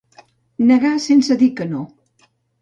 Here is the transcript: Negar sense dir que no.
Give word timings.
Negar 0.71 0.93
sense 1.03 1.37
dir 1.43 1.51
que 1.61 1.69
no. 1.75 1.85